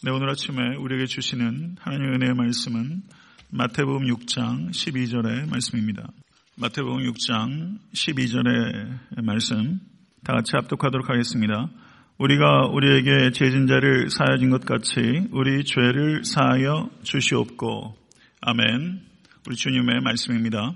네, 0.00 0.12
오늘 0.12 0.30
아침에 0.30 0.76
우리에게 0.76 1.06
주시는 1.06 1.74
하나님의 1.80 2.14
은혜의 2.14 2.34
말씀은 2.34 3.02
마태복음 3.50 4.06
6장 4.06 4.70
12절의 4.70 5.50
말씀입니다. 5.50 6.08
마태복음 6.54 6.98
6장 6.98 7.78
12절의 7.92 9.24
말씀 9.24 9.80
다 10.22 10.34
같이 10.34 10.52
합독하도록 10.54 11.10
하겠습니다. 11.10 11.68
우리가 12.16 12.68
우리에게 12.68 13.32
죄진 13.32 13.66
자를 13.66 14.08
사하여 14.08 14.38
준것 14.38 14.66
같이 14.66 15.26
우리 15.32 15.64
죄를 15.64 16.22
사하여 16.22 16.90
주시옵고 17.02 17.96
아멘. 18.42 19.00
우리 19.48 19.56
주님의 19.56 20.00
말씀입니다. 20.04 20.74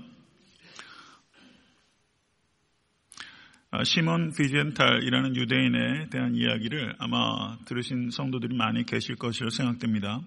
시몬 3.83 4.31
비젠탈이라는 4.37 5.35
유대인에 5.35 6.09
대한 6.11 6.35
이야기를 6.35 6.95
아마 6.99 7.57
들으신 7.65 8.11
성도들이 8.11 8.55
많이 8.55 8.85
계실 8.85 9.15
것으로 9.15 9.49
생각됩니다. 9.49 10.21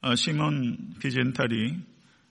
아, 0.00 0.16
시몬 0.16 0.76
비젠탈이 1.00 1.76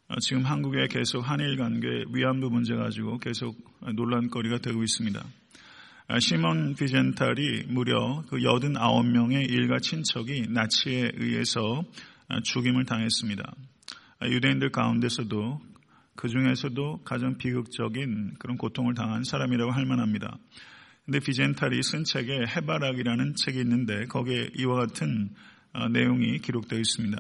아, 0.10 0.16
지금 0.20 0.44
한국에 0.44 0.88
계속 0.90 1.22
한일 1.22 1.56
관계 1.56 1.88
위안부 2.12 2.50
문제 2.50 2.76
가지고 2.76 3.20
계속 3.20 3.56
논란거리가 3.96 4.58
되고 4.58 4.84
있습니다. 4.84 5.24
시몬 6.20 6.76
비젠탈이 6.76 7.64
무려 7.70 8.22
그 8.30 8.36
89명의 8.36 9.50
일가 9.50 9.80
친척이 9.80 10.48
나치에 10.50 11.14
의해서 11.16 11.86
죽임을 12.44 12.84
당했습니다. 12.84 13.56
유대인들 14.24 14.72
가운데서도 14.72 15.62
그 16.16 16.28
중에서도 16.28 17.02
가장 17.04 17.38
비극적인 17.38 18.36
그런 18.40 18.58
고통을 18.58 18.94
당한 18.94 19.24
사람이라고 19.24 19.72
할 19.72 19.86
만합니다. 19.86 20.38
근데 21.06 21.20
비젠탈이 21.20 21.82
쓴 21.84 22.04
책에 22.04 22.46
해바락이라는 22.56 23.36
책이 23.36 23.60
있는데 23.60 24.06
거기에 24.06 24.50
이와 24.58 24.76
같은 24.76 25.30
어, 25.74 25.90
내용이 25.90 26.40
기록되어 26.40 26.80
있습니다. 26.80 27.18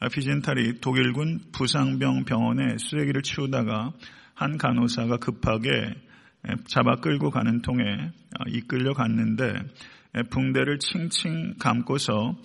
아, 0.00 0.08
비젠탈이 0.08 0.80
독일군 0.80 1.40
부상병 1.52 2.24
병원에 2.24 2.76
쓰레기를 2.78 3.22
치우다가 3.22 3.92
한 4.34 4.58
간호사가 4.58 5.18
급하게 5.18 5.94
잡아 6.68 6.96
끌고 6.96 7.30
가는 7.30 7.62
통에 7.62 7.82
어, 7.84 8.48
이끌려 8.48 8.92
갔는데 8.92 9.54
붕대를 10.30 10.78
칭칭 10.78 11.54
감고서 11.58 12.36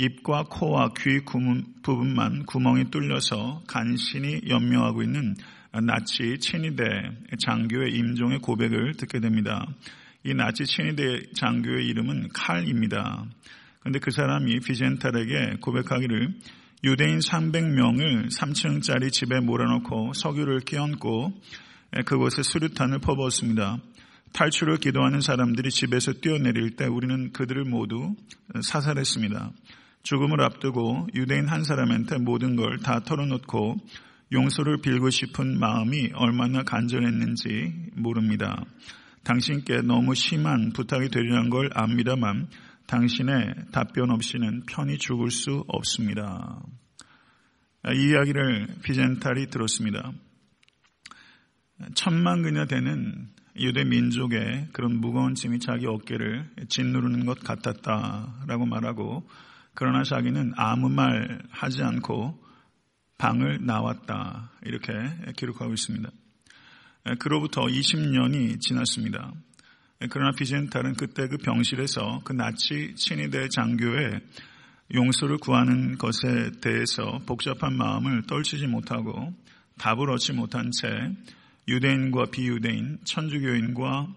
입과 0.00 0.44
코와 0.44 0.92
귀 0.98 1.20
부분만 1.82 2.46
구멍이 2.46 2.90
뚫려서 2.90 3.62
간신히 3.66 4.40
연명하고 4.48 5.02
있는 5.02 5.34
나치 5.82 6.38
친위대 6.38 6.84
장교의 7.38 7.92
임종의 7.92 8.38
고백을 8.38 8.94
듣게 8.94 9.20
됩니다. 9.20 9.66
이 10.24 10.32
나치 10.32 10.64
친위대 10.64 11.20
장교의 11.34 11.86
이름은 11.86 12.30
칼입니다. 12.32 13.26
그런데 13.80 13.98
그 13.98 14.10
사람이 14.10 14.60
비젠탈에게 14.60 15.56
고백하기를 15.60 16.34
유대인 16.84 17.18
300명을 17.18 18.34
3층짜리 18.34 19.12
집에 19.12 19.40
몰아넣고 19.40 20.14
석유를 20.14 20.60
끼얹고 20.60 21.32
그곳에 22.06 22.42
수류탄을 22.42 23.00
퍼부었습니다. 23.00 23.78
탈출을 24.32 24.78
기도하는 24.78 25.20
사람들이 25.20 25.70
집에서 25.70 26.12
뛰어내릴 26.12 26.76
때 26.76 26.86
우리는 26.86 27.32
그들을 27.32 27.64
모두 27.64 28.14
사살했습니다. 28.62 29.50
죽음을 30.02 30.40
앞두고 30.42 31.08
유대인 31.14 31.46
한 31.48 31.62
사람한테 31.64 32.18
모든 32.18 32.56
걸 32.56 32.78
다 32.78 33.00
털어놓고 33.00 33.76
용서를 34.32 34.78
빌고 34.80 35.10
싶은 35.10 35.58
마음이 35.58 36.10
얼마나 36.14 36.62
간절했는지 36.62 37.90
모릅니다. 37.96 38.64
당신께 39.24 39.82
너무 39.82 40.14
심한 40.14 40.72
부탁이 40.72 41.08
되리란 41.10 41.50
걸 41.50 41.70
압니다만 41.74 42.48
당신의 42.86 43.54
답변 43.72 44.10
없이는 44.10 44.64
편히 44.66 44.98
죽을 44.98 45.30
수 45.30 45.64
없습니다. 45.68 46.62
이 47.94 48.10
이야기를 48.10 48.68
비젠탈이 48.82 49.46
들었습니다. 49.46 50.12
천만 51.94 52.42
그녀 52.42 52.66
되는 52.66 53.28
유대 53.56 53.84
민족의 53.84 54.68
그런 54.72 55.00
무거운 55.00 55.34
짐이 55.34 55.58
자기 55.58 55.86
어깨를 55.86 56.48
짓누르는 56.68 57.26
것 57.26 57.40
같았다라고 57.40 58.66
말하고 58.66 59.26
그러나 59.74 60.02
자기는 60.02 60.52
아무 60.56 60.88
말 60.88 61.42
하지 61.50 61.82
않고 61.82 62.38
방을 63.18 63.64
나왔다. 63.64 64.50
이렇게 64.64 64.92
기록하고 65.36 65.72
있습니다. 65.72 66.10
그로부터 67.18 67.62
20년이 67.62 68.60
지났습니다. 68.60 69.32
그러나 70.10 70.32
비젠탈은 70.32 70.94
그때 70.94 71.28
그 71.28 71.36
병실에서 71.36 72.22
그 72.24 72.32
나치 72.32 72.94
친위대 72.94 73.48
장교의 73.48 74.20
용서를 74.94 75.38
구하는 75.38 75.98
것에 75.98 76.50
대해서 76.60 77.20
복잡한 77.26 77.76
마음을 77.76 78.22
떨치지 78.26 78.66
못하고 78.66 79.32
답을 79.78 80.10
얻지 80.10 80.32
못한 80.32 80.70
채 80.72 80.88
유대인과 81.68 82.26
비유대인, 82.32 82.98
천주교인과 83.04 84.08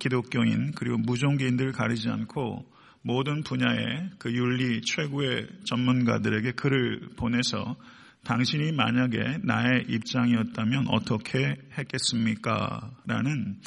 기독교인, 0.00 0.72
그리고 0.72 0.98
무종교인들을 0.98 1.72
가리지 1.72 2.08
않고 2.08 2.66
모든 3.02 3.42
분야의 3.42 4.10
그 4.18 4.32
윤리 4.32 4.80
최고의 4.80 5.48
전문가들에게 5.64 6.52
글을 6.52 7.10
보내서 7.16 7.76
당신이 8.24 8.72
만약에 8.72 9.38
나의 9.42 9.86
입장이었다면 9.88 10.86
어떻게 10.88 11.56
했겠습니까? 11.76 12.92
라는 13.06 13.58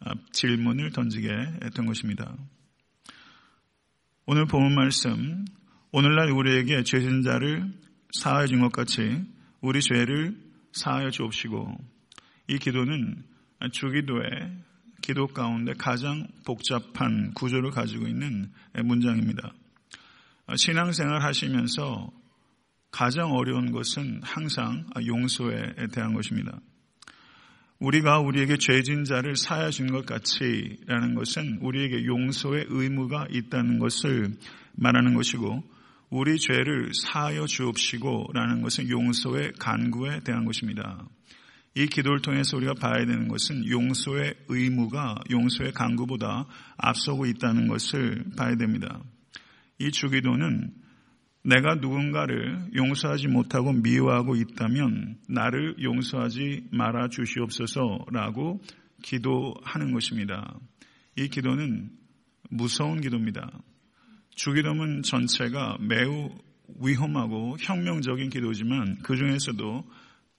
어, 0.00 0.12
질문을 0.32 0.92
던지게 0.92 1.28
된 1.74 1.86
것입니다. 1.86 2.36
오늘 4.26 4.46
본문 4.46 4.74
말씀, 4.74 5.44
오늘날 5.92 6.30
우리에게 6.30 6.82
죄진 6.84 7.22
자를 7.22 7.64
사하여 8.20 8.46
준 8.46 8.60
것 8.60 8.70
같이 8.72 9.24
우리 9.60 9.80
죄를 9.80 10.36
사하여 10.72 11.10
주옵시고 11.10 11.76
이 12.48 12.58
기도는 12.58 13.24
주기도에 13.72 14.28
기도 15.04 15.26
가운데 15.26 15.74
가장 15.76 16.26
복잡한 16.46 17.34
구조를 17.34 17.72
가지고 17.72 18.06
있는 18.06 18.50
문장입니다. 18.72 19.52
신앙생활 20.56 21.22
하시면서 21.22 22.10
가장 22.90 23.32
어려운 23.32 23.70
것은 23.70 24.22
항상 24.22 24.86
용서에 25.06 25.88
대한 25.92 26.14
것입니다. 26.14 26.58
우리가 27.80 28.20
우리에게 28.20 28.56
죄진 28.56 29.04
자를 29.04 29.36
사야 29.36 29.68
준 29.68 29.88
것 29.88 30.06
같이라는 30.06 31.14
것은 31.14 31.58
우리에게 31.60 32.06
용서의 32.06 32.64
의무가 32.70 33.26
있다는 33.30 33.78
것을 33.78 34.38
말하는 34.72 35.12
것이고 35.12 35.62
우리 36.08 36.38
죄를 36.38 36.92
사하여 36.94 37.44
주옵시고라는 37.44 38.62
것은 38.62 38.88
용서의 38.88 39.52
간구에 39.58 40.20
대한 40.20 40.46
것입니다. 40.46 41.06
이 41.76 41.86
기도를 41.86 42.20
통해서 42.20 42.56
우리가 42.56 42.74
봐야 42.74 43.04
되는 43.04 43.26
것은 43.28 43.68
용서의 43.68 44.34
의무가 44.48 45.16
용서의 45.30 45.72
강구보다 45.72 46.46
앞서고 46.76 47.26
있다는 47.26 47.66
것을 47.66 48.24
봐야 48.36 48.54
됩니다. 48.56 49.02
이 49.80 49.90
주기도는 49.90 50.72
내가 51.42 51.74
누군가를 51.74 52.70
용서하지 52.74 53.28
못하고 53.28 53.72
미워하고 53.72 54.36
있다면 54.36 55.18
나를 55.28 55.76
용서하지 55.82 56.68
말아 56.70 57.08
주시옵소서라고 57.08 58.62
기도하는 59.02 59.92
것입니다. 59.92 60.58
이 61.16 61.28
기도는 61.28 61.90
무서운 62.50 63.00
기도입니다. 63.00 63.50
주기도문 64.30 65.02
전체가 65.02 65.76
매우 65.80 66.30
위험하고 66.80 67.56
혁명적인 67.60 68.30
기도지만 68.30 68.98
그 69.02 69.16
중에서도 69.16 69.84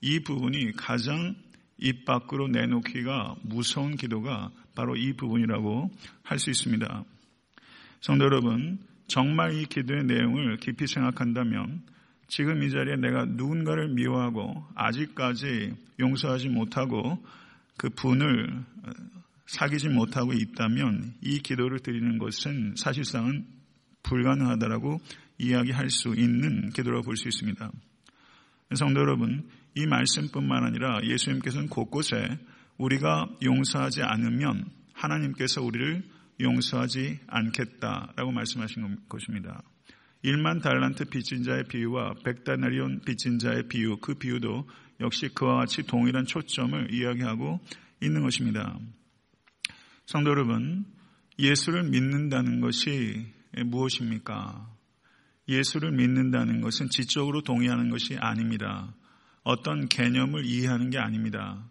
이 0.01 0.19
부분이 0.19 0.73
가장 0.73 1.35
입 1.77 2.05
밖으로 2.05 2.47
내놓기가 2.47 3.35
무서운 3.43 3.95
기도가 3.95 4.51
바로 4.75 4.95
이 4.95 5.13
부분이라고 5.13 5.91
할 6.23 6.39
수 6.39 6.49
있습니다. 6.49 7.03
성도 8.01 8.25
여러분, 8.25 8.79
정말 9.07 9.53
이 9.53 9.65
기도의 9.65 10.03
내용을 10.05 10.57
깊이 10.57 10.87
생각한다면 10.87 11.83
지금 12.27 12.63
이 12.63 12.69
자리에 12.71 12.95
내가 12.95 13.25
누군가를 13.25 13.89
미워하고 13.89 14.65
아직까지 14.75 15.73
용서하지 15.99 16.49
못하고 16.49 17.23
그 17.77 17.89
분을 17.89 18.63
사귀지 19.47 19.89
못하고 19.89 20.33
있다면 20.33 21.13
이 21.21 21.39
기도를 21.39 21.79
드리는 21.79 22.17
것은 22.17 22.75
사실상은 22.77 23.45
불가능하다라고 24.03 24.99
이야기할 25.37 25.89
수 25.89 26.09
있는 26.15 26.69
기도라고 26.69 27.03
볼 27.03 27.15
수 27.15 27.27
있습니다. 27.27 27.71
성도 28.75 29.01
여러분, 29.01 29.49
이 29.75 29.85
말씀뿐만 29.85 30.63
아니라 30.63 30.99
예수님께서는 31.03 31.67
곳곳에 31.67 32.15
우리가 32.77 33.29
용서하지 33.43 34.01
않으면 34.03 34.65
하나님께서 34.93 35.61
우리를 35.61 36.03
용서하지 36.41 37.19
않겠다라고 37.27 38.31
말씀하신 38.31 38.97
것입니다. 39.07 39.61
1만 40.23 40.61
달란트 40.61 41.05
빚진 41.05 41.43
자의 41.43 41.63
비유와 41.65 42.15
백다나리온 42.23 43.01
빚진 43.05 43.37
자의 43.39 43.67
비유, 43.67 43.97
그 43.97 44.15
비유도 44.15 44.67
역시 45.01 45.29
그와 45.29 45.57
같이 45.57 45.83
동일한 45.83 46.25
초점을 46.25 46.93
이야기하고 46.93 47.59
있는 48.01 48.23
것입니다. 48.23 48.79
성도 50.05 50.31
여러분, 50.31 50.85
예수를 51.37 51.83
믿는다는 51.83 52.61
것이 52.61 53.27
무엇입니까? 53.65 54.74
예수를 55.47 55.91
믿는다는 55.91 56.61
것은 56.61 56.89
지적으로 56.89 57.41
동의하는 57.41 57.89
것이 57.89 58.17
아닙니다. 58.17 58.93
어떤 59.43 59.87
개념을 59.87 60.45
이해하는 60.45 60.89
게 60.89 60.97
아닙니다. 60.97 61.69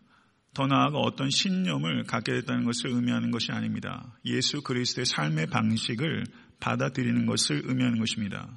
더 0.55 0.67
나아가 0.69 0.99
어떤 0.99 1.31
신념을 1.31 2.05
갖게 2.05 2.33
됐다는 2.33 2.65
것을 2.65 2.91
의미하는 2.91 3.33
것이 3.33 3.51
아닙니다. 3.51 4.17
예수 4.25 4.63
그리스도의 4.63 5.05
삶의 5.05 5.47
방식을 5.47 6.25
받아들이는 6.61 7.27
것을 7.27 7.63
의미하는 7.65 7.99
것입니다. 7.99 8.49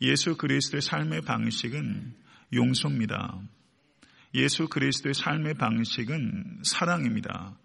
예수 0.00 0.36
그리스도의 0.36 0.82
삶의 0.82 1.22
방식은 1.22 2.14
용서입니다. 2.52 3.40
예수 4.34 4.68
그리스도의 4.68 5.14
삶의 5.14 5.54
방식은 5.54 6.62
사랑입니다. 6.64 7.56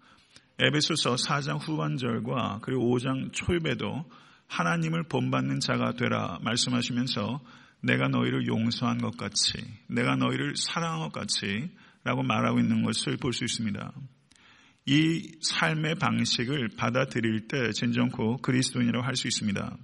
에베소서 0.60 1.16
4장 1.16 1.58
후반절과 1.60 2.60
그리고 2.62 2.96
5장 2.96 3.32
초입에도 3.32 4.08
하나님을 4.48 5.04
본받는 5.04 5.60
자가 5.60 5.92
되라 5.92 6.38
말씀하시면서 6.42 7.40
내가 7.80 8.08
너희를 8.08 8.46
용서한 8.46 8.98
것 8.98 9.16
같이, 9.16 9.52
내가 9.88 10.16
너희를 10.16 10.56
사랑한 10.56 11.00
것 11.00 11.12
같이 11.12 11.70
라고 12.04 12.22
말하고 12.22 12.58
있는 12.58 12.82
것을 12.82 13.16
볼 13.18 13.32
수 13.32 13.44
있습니다. 13.44 13.92
이 14.86 15.32
삶의 15.42 15.96
방식을 15.96 16.70
받아들일 16.76 17.46
때 17.46 17.72
진정코 17.72 18.38
그리스도인이라고 18.38 19.04
할 19.04 19.14
수 19.16 19.28
있습니다. 19.28 19.76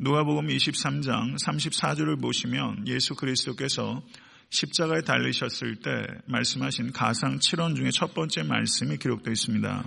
누가복음 0.00 0.48
23장 0.48 1.36
34절을 1.40 2.20
보시면 2.20 2.88
예수 2.88 3.14
그리스도께서 3.14 4.02
십자가에 4.50 5.02
달리셨을 5.02 5.76
때 5.76 5.90
말씀하신 6.26 6.92
가상 6.92 7.38
7원 7.38 7.76
중에 7.76 7.90
첫 7.90 8.12
번째 8.12 8.42
말씀이 8.42 8.96
기록되어 8.98 9.32
있습니다. 9.32 9.84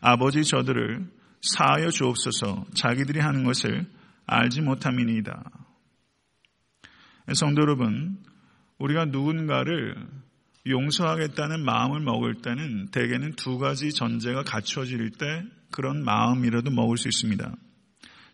아버지 0.00 0.44
저들을 0.44 1.17
사하여 1.40 1.90
주옵소서 1.90 2.66
자기들이 2.74 3.20
하는 3.20 3.44
것을 3.44 3.86
알지 4.26 4.60
못함이니이다. 4.62 5.50
성도 7.34 7.62
여러분, 7.62 8.22
우리가 8.78 9.06
누군가를 9.06 9.96
용서하겠다는 10.66 11.64
마음을 11.64 12.00
먹을 12.00 12.34
때는 12.34 12.88
대개는 12.90 13.32
두 13.36 13.58
가지 13.58 13.90
전제가 13.90 14.42
갖춰질 14.42 15.10
때 15.10 15.44
그런 15.70 16.04
마음이라도 16.04 16.70
먹을 16.70 16.96
수 16.96 17.08
있습니다. 17.08 17.54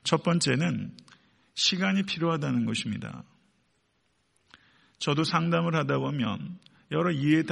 첫 0.03 0.23
번째는 0.23 0.93
시간이 1.55 2.03
필요하다는 2.05 2.67
것입니다. 2.67 3.25
저도 4.99 5.25
상담을 5.25 5.75
하다 5.77 5.99
보면 5.99 6.59
여러 6.91 7.11
이해 7.11 7.43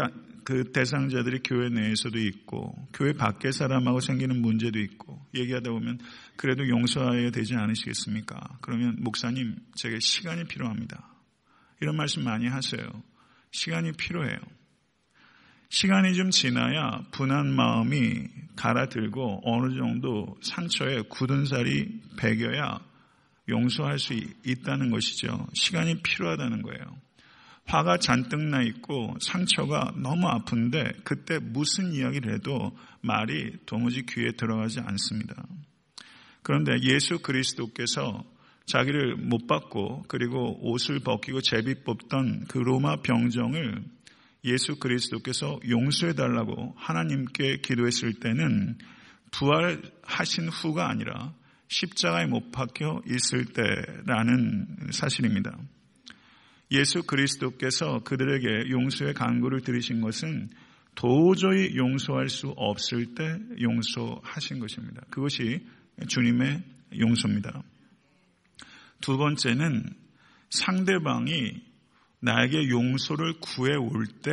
그 0.44 0.72
대상자들이 0.72 1.40
교회 1.44 1.68
내에서도 1.68 2.18
있고 2.18 2.74
교회 2.92 3.12
밖의 3.12 3.52
사람하고 3.52 4.00
생기는 4.00 4.40
문제도 4.40 4.78
있고 4.78 5.24
얘기하다 5.34 5.70
보면 5.70 5.98
그래도 6.36 6.68
용서해야 6.68 7.30
되지 7.30 7.54
않으시겠습니까? 7.54 8.58
그러면 8.60 8.96
목사님 9.00 9.56
제게 9.74 9.98
시간이 10.00 10.44
필요합니다. 10.44 11.08
이런 11.80 11.96
말씀 11.96 12.24
많이 12.24 12.46
하세요. 12.46 12.82
시간이 13.50 13.92
필요해요. 13.92 14.38
시간이 15.68 16.14
좀 16.14 16.30
지나야 16.30 17.02
분한 17.12 17.50
마음이 17.54 18.28
갈아들고 18.56 19.40
어느 19.44 19.74
정도 19.74 20.36
상처에 20.42 21.02
굳은 21.08 21.46
살이 21.46 22.00
배겨야 22.18 22.78
용서할 23.48 23.98
수 23.98 24.14
있다는 24.44 24.90
것이죠. 24.90 25.46
시간이 25.54 26.02
필요하다는 26.02 26.62
거예요. 26.62 26.84
화가 27.66 27.98
잔뜩 27.98 28.40
나 28.40 28.62
있고 28.62 29.16
상처가 29.20 29.92
너무 29.96 30.26
아픈데 30.28 30.92
그때 31.04 31.38
무슨 31.38 31.92
이야기를 31.92 32.34
해도 32.34 32.76
말이 33.00 33.56
도무지 33.66 34.04
귀에 34.06 34.32
들어가지 34.36 34.80
않습니다. 34.80 35.46
그런데 36.42 36.72
예수 36.82 37.20
그리스도께서 37.20 38.24
자기를 38.66 39.16
못 39.16 39.46
받고 39.46 40.04
그리고 40.08 40.58
옷을 40.68 41.00
벗기고 41.00 41.40
제비 41.40 41.82
뽑던 41.84 42.46
그 42.48 42.58
로마 42.58 42.96
병정을 43.02 43.82
예수 44.44 44.76
그리스도께서 44.76 45.60
용서해 45.68 46.14
달라고 46.14 46.74
하나님께 46.76 47.58
기도했을 47.58 48.14
때는 48.14 48.76
부활하신 49.30 50.48
후가 50.48 50.88
아니라 50.90 51.32
십자가에 51.68 52.26
못 52.26 52.50
박혀 52.52 53.02
있을 53.06 53.46
때라는 53.46 54.90
사실입니다. 54.92 55.56
예수 56.72 57.02
그리스도께서 57.02 58.00
그들에게 58.04 58.70
용서의 58.70 59.14
간구를 59.14 59.60
들으신 59.60 60.00
것은 60.00 60.50
도저히 60.94 61.76
용서할 61.76 62.28
수 62.28 62.48
없을 62.56 63.14
때 63.14 63.38
용서하신 63.60 64.58
것입니다. 64.58 65.02
그것이 65.10 65.66
주님의 66.08 66.62
용서입니다. 66.98 67.62
두 69.00 69.16
번째는 69.16 69.84
상대방이 70.50 71.62
나에게 72.20 72.68
용서를 72.68 73.40
구해 73.40 73.74
올 73.74 74.06
때, 74.06 74.32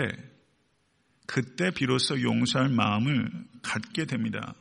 그때 1.26 1.72
비로소 1.72 2.22
용서할 2.22 2.70
마음을 2.70 3.30
갖게 3.62 4.06
됩니다. 4.06 4.54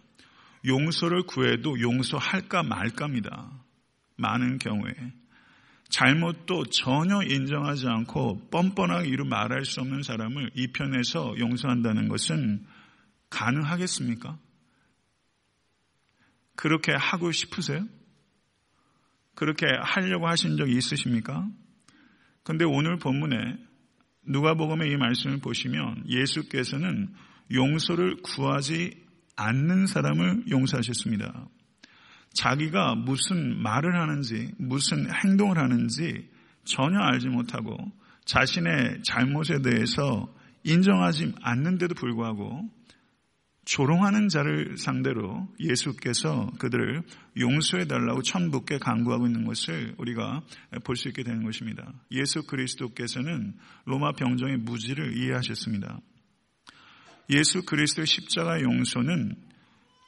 용서를 0.67 1.25
구해도 1.25 1.81
용서할까 1.81 2.63
말까입니다. 2.63 3.51
많은 4.17 4.59
경우에. 4.59 4.93
잘못도 5.89 6.67
전혀 6.67 7.23
인정하지 7.23 7.87
않고 7.87 8.49
뻔뻔하게 8.51 9.09
이루 9.09 9.25
말할 9.25 9.65
수 9.65 9.81
없는 9.81 10.03
사람을 10.03 10.51
이 10.55 10.69
편에서 10.69 11.35
용서한다는 11.39 12.09
것은 12.09 12.67
가능하겠습니까? 13.31 14.39
그렇게 16.57 16.93
하고 16.93 17.33
싶으세요? 17.33 17.87
그렇게 19.35 19.67
하려고 19.81 20.27
하신 20.27 20.57
적이 20.57 20.77
있으십니까? 20.77 21.49
근데 22.43 22.65
오늘 22.65 22.99
본문에 22.99 23.37
누가복음의 24.27 24.91
이 24.91 24.97
말씀을 24.97 25.39
보시면 25.39 26.05
예수께서는 26.09 27.15
용서를 27.53 28.17
구하지 28.23 29.07
않는 29.37 29.87
사람을 29.87 30.51
용서하셨습니다. 30.51 31.49
자기가 32.39 32.95
무슨 32.95 33.61
말을 33.61 34.01
하는지, 34.01 34.53
무슨 34.59 35.09
행동을 35.13 35.59
하는지 35.59 36.31
전혀 36.63 37.01
알지 37.01 37.27
못하고 37.29 37.77
자신의 38.27 39.03
잘못에 39.03 39.61
대해서 39.65 40.33
인정하지 40.63 41.35
않는데도 41.43 41.97
불구하고 41.97 42.63
조롱하는 43.65 44.29
자를 44.29 44.77
상대로 44.79 45.49
예수께서 45.59 46.49
그들을 46.61 47.03
용서해 47.41 47.87
달라고 47.87 48.23
천북게 48.23 48.79
강구하고 48.79 49.27
있는 49.27 49.45
것을 49.45 49.97
우리가 49.99 50.43
볼 50.85 50.95
수 50.95 51.09
있게 51.09 51.25
되는 51.25 51.43
것입니다. 51.43 51.93
예수 52.13 52.47
그리스도께서는 52.47 53.57
로마 53.85 54.13
병정의 54.13 54.59
무지를 54.59 55.17
이해하셨습니다. 55.17 56.01
예수 57.31 57.65
그리스도의 57.65 58.07
십자가 58.07 58.61
용서는 58.63 59.48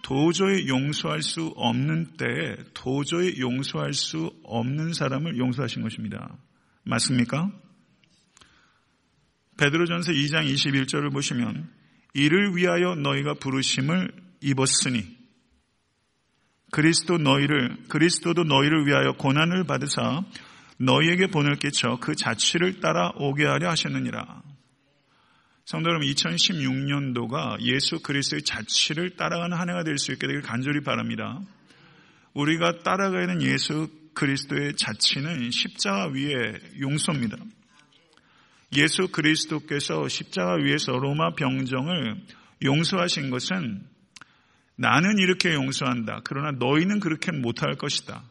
도저히 0.03 0.69
용서할 0.69 1.23
수 1.23 1.53
없는 1.57 2.17
때에 2.17 2.57
도저히 2.75 3.39
용서할 3.41 3.93
수 3.93 4.33
없는 4.45 4.93
사람을 4.93 5.39
용서하신 5.39 5.83
것입니다. 5.83 6.37
맞습니까? 6.85 7.51
베드로전서 9.59 10.13
2장 10.13 10.51
21절을 10.53 11.13
보시면 11.13 11.71
이를 12.15 12.57
위하여 12.57 12.95
너희가 12.95 13.35
부르심을 13.35 14.11
입었으니 14.41 15.21
그리스도 16.73 17.19
너희를 17.19 17.77
그리스도도 17.89 18.45
너희를 18.45 18.87
위하여 18.87 19.13
고난을 19.13 19.65
받으사 19.65 20.23
너희에게 20.79 21.27
본을 21.27 21.57
끼쳐 21.57 21.99
그 22.01 22.15
자취를 22.15 22.81
따라 22.81 23.13
오게 23.17 23.45
하려 23.45 23.69
하셨느니라. 23.71 24.43
성도 25.71 25.91
여러분, 25.91 26.09
2016년도가 26.09 27.61
예수 27.61 28.01
그리스도의 28.03 28.43
자취를 28.43 29.11
따라가는 29.11 29.57
한 29.57 29.69
해가 29.69 29.85
될 29.85 29.99
수 29.99 30.11
있게 30.11 30.27
되길 30.27 30.43
간절히 30.43 30.81
바랍니다. 30.81 31.41
우리가 32.35 32.79
따라가야 32.79 33.29
하는 33.29 33.41
예수 33.43 33.89
그리스도의 34.15 34.75
자취는 34.75 35.53
십자가 35.53 36.09
위에 36.09 36.59
용서입니다. 36.81 37.37
예수 38.79 39.13
그리스도께서 39.13 40.09
십자가 40.09 40.55
위에서 40.55 40.91
로마 40.91 41.37
병정을 41.37 42.17
용서하신 42.65 43.31
것은 43.31 43.87
나는 44.75 45.19
이렇게 45.19 45.55
용서한다. 45.55 46.23
그러나 46.25 46.51
너희는 46.51 46.99
그렇게 46.99 47.31
못할 47.31 47.77
것이다. 47.77 48.25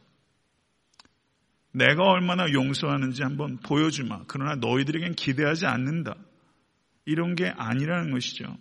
내가 1.71 2.03
얼마나 2.03 2.51
용서하는지 2.51 3.23
한번 3.23 3.59
보여주마. 3.59 4.23
그러나 4.27 4.55
너희들에겐 4.55 5.15
기대하지 5.15 5.67
않는다. 5.67 6.15
이런 7.09 7.35
게 7.35 7.47
아니라는 7.47 8.11
것이죠. 8.11 8.55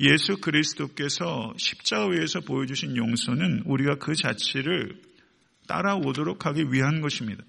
예수 0.00 0.38
그리스도께서 0.40 1.54
십자가 1.56 2.08
위에서 2.08 2.40
보여주신 2.40 2.96
용서는 2.96 3.62
우리가 3.64 3.96
그 3.98 4.14
자체를 4.16 5.00
따라오도록 5.68 6.46
하기 6.46 6.72
위한 6.72 7.00
것입니다. 7.00 7.44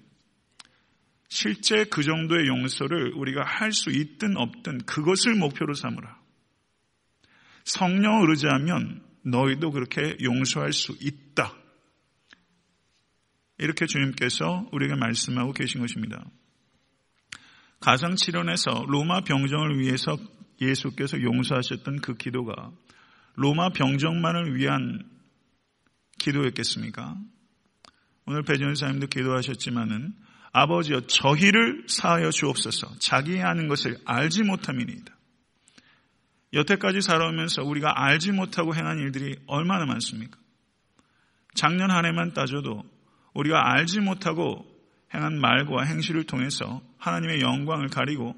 실제 1.28 1.84
그 1.84 2.04
정도의 2.04 2.46
용서를 2.46 3.14
우리가 3.14 3.42
할 3.44 3.72
수 3.72 3.90
있든 3.90 4.36
없든 4.36 4.78
그것을 4.86 5.34
목표로 5.34 5.74
삼으라. 5.74 6.20
성령을 7.64 8.30
의지하면 8.30 9.02
너희도 9.24 9.72
그렇게 9.72 10.16
용서할 10.22 10.72
수 10.72 10.96
있다. 11.00 11.52
이렇게 13.58 13.86
주님께서 13.86 14.68
우리에게 14.70 14.94
말씀하고 14.94 15.52
계신 15.52 15.80
것입니다. 15.80 16.24
가상치론에서 17.80 18.86
로마 18.88 19.20
병정을 19.20 19.78
위해서 19.78 20.16
예수께서 20.60 21.20
용서하셨던 21.20 22.00
그 22.00 22.16
기도가 22.16 22.72
로마 23.34 23.68
병정만을 23.70 24.56
위한 24.56 25.02
기도였겠습니까? 26.18 27.16
오늘 28.26 28.42
배전사님도 28.42 29.06
기도하셨지만은 29.08 30.14
아버지여 30.52 31.02
저희를 31.02 31.84
사하여 31.86 32.30
주옵소서 32.30 32.98
자기 32.98 33.36
하는 33.36 33.68
것을 33.68 33.98
알지 34.06 34.42
못함이니이다. 34.44 35.14
여태까지 36.54 37.02
살아오면서 37.02 37.62
우리가 37.62 37.92
알지 37.94 38.32
못하고 38.32 38.74
행한 38.74 38.98
일들이 38.98 39.36
얼마나 39.46 39.84
많습니까? 39.84 40.38
작년 41.54 41.90
한 41.90 42.06
해만 42.06 42.32
따져도 42.32 42.84
우리가 43.34 43.72
알지 43.72 44.00
못하고 44.00 44.64
행한 45.14 45.40
말과 45.40 45.84
행실을 45.84 46.24
통해서 46.24 46.82
하나님의 46.98 47.40
영광을 47.40 47.88
가리고 47.88 48.34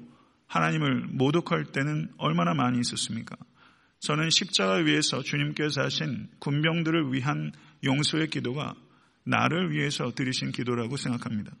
하나님을 0.47 1.07
모독할 1.11 1.65
때는 1.65 2.11
얼마나 2.17 2.53
많이 2.53 2.79
있었습니까? 2.79 3.35
저는 3.99 4.29
십자가 4.29 4.75
위에서 4.75 5.21
주님께서 5.21 5.81
하신 5.81 6.29
군병들을 6.39 7.13
위한 7.13 7.51
용서의 7.83 8.29
기도가 8.29 8.75
나를 9.23 9.71
위해서 9.71 10.11
드리신 10.11 10.51
기도라고 10.51 10.97
생각합니다. 10.97 11.51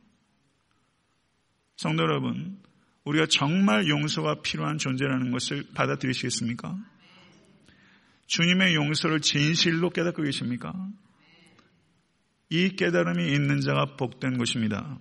성도 1.75 2.03
여러분, 2.03 2.59
우리가 3.03 3.27
정말 3.29 3.87
용서가 3.87 4.41
필요한 4.41 4.77
존재라는 4.77 5.31
것을 5.31 5.65
받아들이시겠습니까? 5.73 6.77
주님의 8.27 8.75
용서를 8.75 9.21
진실로 9.21 9.89
깨닫고 9.89 10.23
계십니까? 10.23 10.73
이 12.49 12.69
깨달음이 12.75 13.31
있는 13.31 13.61
자가 13.61 13.95
복된 13.95 14.37
것입니다. 14.37 14.97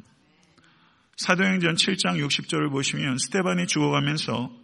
사도행전 1.16 1.74
7장 1.74 2.24
60절을 2.24 2.70
보시면 2.70 3.18
스테반이 3.18 3.66
죽어가면서 3.66 4.54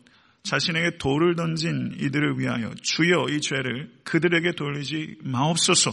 자신에게 0.44 0.98
돌을 0.98 1.36
던진 1.36 1.96
이들을 1.98 2.38
위하여 2.38 2.72
주여 2.74 3.26
이 3.30 3.40
죄를 3.40 3.90
그들에게 4.04 4.52
돌리지 4.52 5.18
마옵소서. 5.22 5.90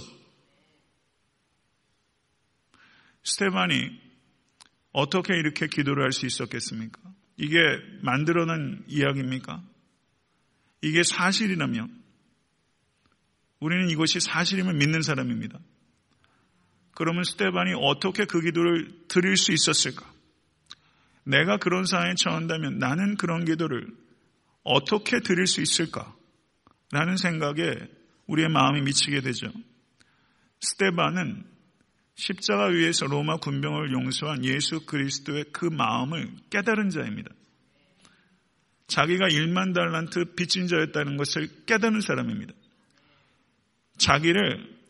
스테반이 3.23 3.99
어떻게 4.91 5.35
이렇게 5.35 5.67
기도를 5.67 6.03
할 6.03 6.11
수 6.11 6.25
있었겠습니까? 6.25 6.99
이게 7.37 7.57
만들어낸 8.01 8.83
이야기입니까? 8.87 9.63
이게 10.81 11.03
사실이라면 11.03 12.01
우리는 13.59 13.89
이것이 13.89 14.19
사실임을 14.19 14.73
믿는 14.73 15.01
사람입니다. 15.01 15.59
그러면 17.01 17.23
스테반이 17.23 17.73
어떻게 17.75 18.25
그 18.25 18.41
기도를 18.41 18.87
드릴 19.07 19.35
수 19.35 19.51
있었을까? 19.51 20.07
내가 21.23 21.57
그런 21.57 21.83
상황에 21.83 22.13
처한다면 22.15 22.77
나는 22.77 23.17
그런 23.17 23.43
기도를 23.43 23.87
어떻게 24.63 25.19
드릴 25.19 25.47
수 25.47 25.61
있을까? 25.61 26.15
라는 26.91 27.17
생각에 27.17 27.73
우리의 28.27 28.49
마음이 28.49 28.81
미치게 28.81 29.21
되죠. 29.21 29.51
스테반은 30.59 31.43
십자가 32.13 32.65
위에서 32.65 33.07
로마 33.07 33.37
군병을 33.37 33.93
용서한 33.93 34.45
예수 34.45 34.85
그리스도의 34.85 35.45
그 35.51 35.65
마음을 35.65 36.31
깨달은 36.51 36.91
자입니다. 36.91 37.31
자기가 38.85 39.25
1만 39.25 39.73
달란트 39.73 40.35
빚진 40.35 40.67
자였다는 40.67 41.17
것을 41.17 41.65
깨닫는 41.65 42.01
사람입니다. 42.01 42.53
자기를 43.97 44.80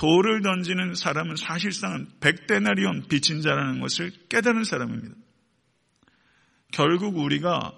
돌을 0.00 0.40
던지는 0.40 0.94
사람은 0.94 1.36
사실상은 1.36 2.08
백대나리온 2.20 3.06
빚진 3.06 3.42
자라는 3.42 3.80
것을 3.80 4.10
깨닫는 4.30 4.64
사람입니다. 4.64 5.14
결국 6.72 7.18
우리가 7.18 7.74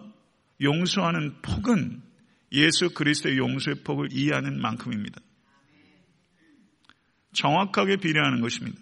용서하는 0.60 1.42
폭은 1.42 2.00
예수 2.52 2.94
그리스도의 2.94 3.38
용서의 3.38 3.82
폭을 3.82 4.12
이해하는 4.12 4.60
만큼입니다. 4.60 5.20
정확하게 7.32 7.96
비례하는 7.96 8.40
것입니다. 8.40 8.80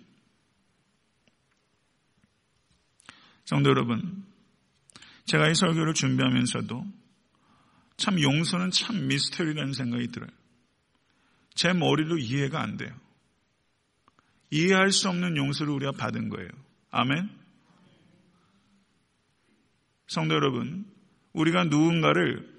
성도 3.46 3.70
여러분, 3.70 4.22
제가 5.24 5.48
이 5.48 5.54
설교를 5.54 5.94
준비하면서도 5.94 6.84
참 7.96 8.20
용서는 8.20 8.70
참 8.70 9.08
미스터리라는 9.08 9.72
생각이 9.72 10.08
들어요. 10.08 10.30
제 11.54 11.72
머리로 11.72 12.18
이해가 12.18 12.60
안 12.60 12.76
돼요. 12.76 12.94
이해할 14.50 14.90
수 14.90 15.08
없는 15.08 15.36
용서를 15.36 15.72
우리가 15.72 15.92
받은 15.92 16.28
거예요. 16.28 16.48
아멘? 16.90 17.30
성도 20.08 20.34
여러분, 20.34 20.84
우리가 21.32 21.64
누군가를 21.64 22.50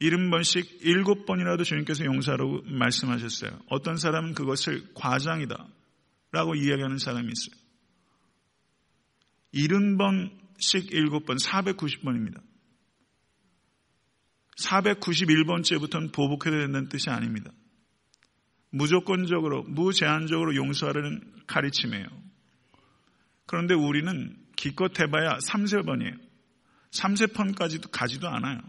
일흔 0.00 0.30
번씩 0.30 0.80
일곱 0.82 1.26
번이라도 1.26 1.64
주님께서 1.64 2.04
용서하라고 2.04 2.62
말씀하셨어요. 2.64 3.58
어떤 3.68 3.96
사람은 3.96 4.34
그것을 4.34 4.92
과장이다. 4.94 5.66
라고 6.32 6.54
이야기하는 6.54 6.98
사람이 6.98 7.28
있어요. 7.28 7.62
일흔 9.52 9.96
번씩 9.98 10.92
일곱 10.92 11.26
번, 11.26 11.36
490번입니다. 11.36 12.42
491번째부터는 14.58 16.12
보복해야 16.12 16.58
된다는 16.60 16.88
뜻이 16.88 17.10
아닙니다. 17.10 17.52
무조건적으로, 18.74 19.62
무제한적으로 19.62 20.56
용서하라는 20.56 21.20
가르침이에요. 21.46 22.06
그런데 23.46 23.74
우리는 23.74 24.36
기껏 24.56 24.98
해봐야 24.98 25.38
3세번이에요. 25.38 26.18
3세번까지도 26.90 27.90
가지도 27.92 28.28
않아요. 28.28 28.60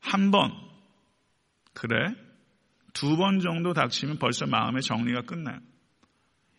한 0.00 0.32
번, 0.32 0.52
그래? 1.74 2.14
두 2.92 3.16
번 3.16 3.38
정도 3.38 3.72
닥치면 3.72 4.18
벌써 4.18 4.46
마음의 4.46 4.82
정리가 4.82 5.22
끝나요. 5.22 5.60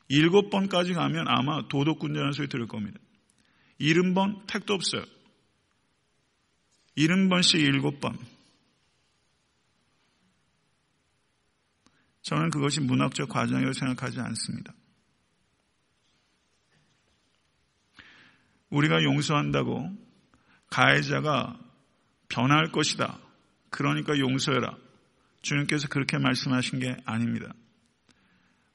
일곱 0.08 0.50
번까지 0.50 0.94
가면 0.94 1.26
아마 1.28 1.68
도덕군자는 1.68 2.32
소리 2.32 2.48
들을 2.48 2.68
겁니다. 2.68 3.00
일흔 3.80 4.14
번 4.14 4.46
택도 4.48 4.74
없어요. 4.74 5.04
일흔 6.96 7.28
번씩 7.28 7.60
일곱 7.60 8.00
번. 8.00 8.18
저는 12.24 12.50
그것이 12.50 12.82
문학적 12.82 13.30
과정이라고 13.30 13.74
생각하지 13.74 14.20
않습니다. 14.20 14.74
우리가 18.70 19.04
용서한다고 19.04 19.92
가해자가 20.70 21.60
변할 22.30 22.72
것이다. 22.72 23.20
그러니까 23.70 24.18
용서해라. 24.18 24.76
주님께서 25.42 25.88
그렇게 25.90 26.18
말씀하신 26.18 26.80
게 26.80 26.96
아닙니다. 27.06 27.54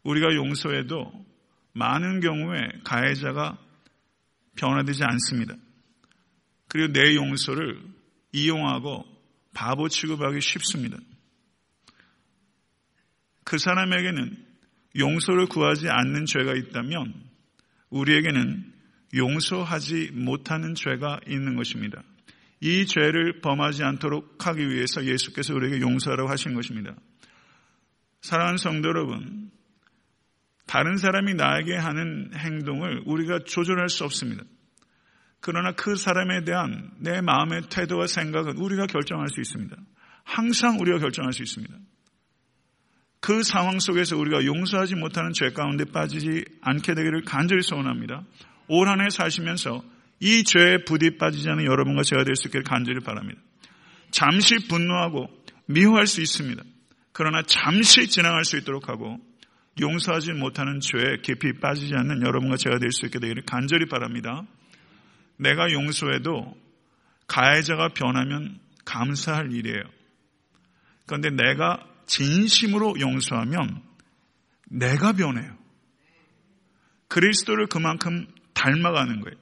우리가 0.05 0.35
용서해도 0.35 1.27
많은 1.73 2.21
경우에 2.21 2.61
가해자가 2.85 3.59
변화되지 4.57 5.03
않습니다. 5.05 5.55
그리고 6.69 6.93
내 6.93 7.15
용서를 7.15 7.83
이용하고 8.33 9.05
바보 9.55 9.89
취급하기 9.89 10.41
쉽습니다. 10.41 10.99
그 13.49 13.57
사람에게는 13.57 14.37
용서를 14.99 15.47
구하지 15.47 15.89
않는 15.89 16.27
죄가 16.27 16.53
있다면 16.53 17.15
우리에게는 17.89 18.75
용서하지 19.17 20.11
못하는 20.13 20.75
죄가 20.75 21.21
있는 21.27 21.57
것입니다. 21.57 22.03
이 22.61 22.85
죄를 22.85 23.41
범하지 23.41 23.85
않도록 23.85 24.47
하기 24.47 24.69
위해서 24.69 25.03
예수께서 25.03 25.55
우리에게 25.55 25.81
용서하라고 25.81 26.29
하신 26.29 26.53
것입니다. 26.53 26.95
사랑하는 28.21 28.59
성도 28.59 28.91
여러분, 28.91 29.51
다른 30.67 30.99
사람이 30.99 31.33
나에게 31.33 31.75
하는 31.75 32.31
행동을 32.35 33.01
우리가 33.07 33.45
조절할 33.47 33.89
수 33.89 34.05
없습니다. 34.05 34.45
그러나 35.41 35.73
그 35.73 35.97
사람에 35.97 36.45
대한 36.45 36.91
내 36.99 37.23
마음의 37.23 37.63
태도와 37.71 38.09
생각은 38.09 38.59
우리가 38.59 38.87
결정할 38.89 39.29
수 39.29 39.41
있습니다. 39.41 39.75
항상 40.25 40.79
우리가 40.79 40.99
결정할 40.99 41.33
수 41.33 41.43
있습니다. 41.43 41.75
그 43.21 43.43
상황 43.43 43.79
속에서 43.81 44.17
우리가 44.17 44.45
용서하지 44.45 44.95
못하는 44.95 45.33
죄 45.33 45.51
가운데 45.51 45.85
빠지지 45.85 46.45
않게 46.63 46.95
되기를 46.95 47.23
간절히 47.25 47.63
소원합니다. 47.63 48.23
올 48.69 48.89
한 48.89 49.01
해 49.01 49.11
사시면서 49.11 49.83
이 50.21 50.45
죄에 50.45 50.85
부디 50.85 51.17
빠지지 51.19 51.49
않은 51.49 51.65
여러분과 51.65 52.03
제가 52.03 52.25
될 52.25 52.37
수 52.37 52.49
있기를 52.49 52.65
간절히 52.65 53.01
바랍니다. 53.01 53.41
잠시 54.11 54.57
분노하고 54.69 55.29
미워할 55.67 56.07
수 56.07 56.21
있습니다. 56.21 56.63
그러나 57.13 57.43
잠시 57.43 58.09
지나갈 58.09 58.45
수 58.45 58.57
있도록 58.59 58.89
하고 58.89 59.19
용서하지 59.81 60.33
못하는 60.33 60.81
죄에 60.81 61.19
깊이 61.23 61.53
빠지지 61.61 61.95
않는 61.95 62.23
여러분과 62.23 62.57
제가 62.57 62.79
될 62.79 62.91
수 62.93 63.07
있게 63.07 63.19
되기를 63.19 63.43
간절히 63.47 63.87
바랍니다. 63.87 64.45
내가 65.37 65.71
용서해도 65.71 66.57
가해자가 67.27 67.89
변하면 67.91 68.59
감사할 68.85 69.53
일이에요. 69.53 69.83
그런데 71.07 71.31
내가 71.31 71.85
진심으로 72.09 72.99
용서하면 73.01 73.83
내가 74.71 75.13
변해요. 75.13 75.57
그리스도를 77.09 77.69
그만큼 77.69 78.27
닮아가는 78.55 79.21
거예요. 79.21 79.37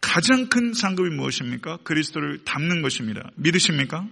가장 0.00 0.48
큰 0.48 0.72
상급이 0.72 1.10
무엇입니까? 1.10 1.78
그리스도를 1.78 2.44
닮는 2.44 2.82
것입니다. 2.82 3.30
믿으십니까? 3.36 4.06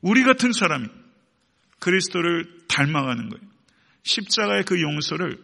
우리 0.00 0.22
같은 0.22 0.52
사람이 0.52 0.86
그리스도를 1.80 2.66
닮아가는 2.68 3.28
거예요. 3.28 3.46
십자가의 4.02 4.64
그 4.64 4.80
용서를 4.80 5.42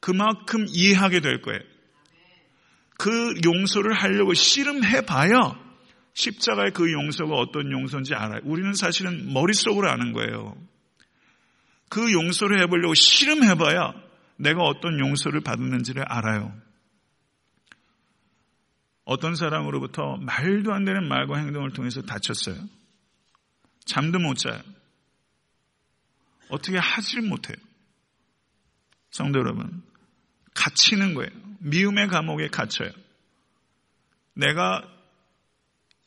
그만큼 0.00 0.66
이해하게 0.68 1.20
될 1.20 1.40
거예요. 1.42 1.60
그 2.98 3.34
용서를 3.44 3.92
하려고 3.94 4.34
씨름해 4.34 5.02
봐야 5.02 5.30
십자가의 6.14 6.72
그 6.72 6.92
용서가 6.92 7.34
어떤 7.36 7.70
용서인지 7.70 8.14
알아요. 8.14 8.40
우리는 8.44 8.72
사실은 8.74 9.32
머릿속으로 9.32 9.88
아는 9.88 10.12
거예요. 10.12 10.56
그 11.88 12.12
용서를 12.12 12.60
해보려고 12.62 12.94
씨름해 12.94 13.56
봐야 13.56 13.94
내가 14.36 14.62
어떤 14.62 14.98
용서를 14.98 15.40
받았는지를 15.40 16.04
알아요. 16.06 16.54
어떤 19.04 19.34
사람으로부터 19.34 20.16
말도 20.18 20.72
안 20.72 20.84
되는 20.84 21.08
말과 21.08 21.38
행동을 21.38 21.72
통해서 21.72 22.00
다쳤어요. 22.02 22.56
잠도 23.84 24.18
못 24.18 24.34
자요. 24.34 24.60
어떻게 26.48 26.78
하질 26.78 27.22
못해요. 27.22 27.56
성도 29.10 29.40
여러분, 29.40 29.82
갇히는 30.54 31.14
거예요. 31.14 31.30
미움의 31.58 32.08
감옥에 32.08 32.48
갇혀요. 32.48 32.90
내가 34.34 34.88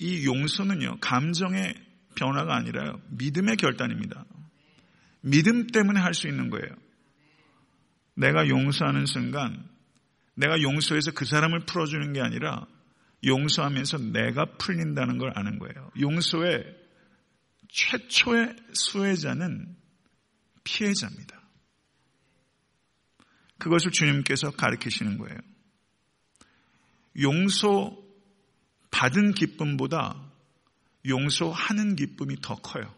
이 0.03 0.25
용서는요, 0.25 0.97
감정의 0.99 1.73
변화가 2.15 2.53
아니라요, 2.57 2.99
믿음의 3.11 3.55
결단입니다. 3.55 4.25
믿음 5.21 5.67
때문에 5.67 6.01
할 6.01 6.13
수 6.13 6.27
있는 6.27 6.49
거예요. 6.49 6.67
내가 8.13 8.49
용서하는 8.49 9.05
순간, 9.05 9.65
내가 10.35 10.61
용서해서 10.61 11.11
그 11.13 11.23
사람을 11.23 11.61
풀어주는 11.61 12.11
게 12.11 12.19
아니라, 12.19 12.67
용서하면서 13.23 13.99
내가 14.11 14.43
풀린다는 14.57 15.19
걸 15.19 15.31
아는 15.35 15.57
거예요. 15.57 15.89
용서의 15.97 16.65
최초의 17.69 18.57
수혜자는 18.73 19.77
피해자입니다. 20.65 21.41
그것을 23.57 23.91
주님께서 23.91 24.51
가르치시는 24.51 25.17
거예요. 25.17 25.37
용서 27.21 28.02
받은 28.93 29.33
기쁨보다 29.33 30.23
용서하는 31.07 31.95
기쁨이 31.95 32.37
더 32.41 32.55
커요. 32.55 32.93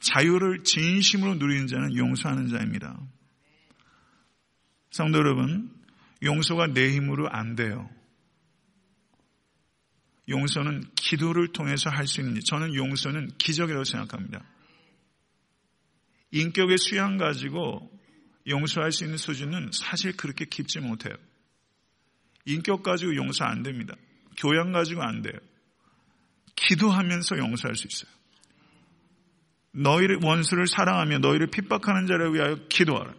자유를 0.00 0.62
진심으로 0.62 1.34
누리는 1.34 1.66
자는 1.66 1.96
용서하는 1.96 2.48
자입니다. 2.48 2.98
성도 4.92 5.18
여러분, 5.18 5.70
용서가 6.22 6.68
내 6.68 6.92
힘으로 6.92 7.28
안 7.28 7.56
돼요. 7.56 7.90
용서는 10.28 10.84
기도를 10.94 11.52
통해서 11.52 11.90
할 11.90 12.06
수 12.06 12.20
있는, 12.20 12.40
저는 12.46 12.74
용서는 12.74 13.32
기적이라고 13.38 13.84
생각합니다. 13.84 14.44
인격의 16.30 16.78
수양 16.78 17.16
가지고 17.16 17.90
용서할 18.46 18.92
수 18.92 19.04
있는 19.04 19.18
수준은 19.18 19.70
사실 19.72 20.16
그렇게 20.16 20.44
깊지 20.44 20.78
못해요. 20.80 21.14
인격 22.48 22.82
가지고 22.82 23.14
용서 23.14 23.44
안 23.44 23.62
됩니다. 23.62 23.94
교양 24.38 24.72
가지고 24.72 25.02
안 25.02 25.20
돼요. 25.20 25.34
기도하면서 26.56 27.36
용서할 27.38 27.76
수 27.76 27.86
있어요. 27.86 28.10
너희를 29.72 30.18
원수를 30.22 30.66
사랑하며 30.66 31.18
너희를 31.18 31.48
핍박하는 31.48 32.06
자를 32.06 32.34
위하여 32.34 32.56
기도하라. 32.68 33.14